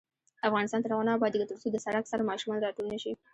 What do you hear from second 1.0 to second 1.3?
نه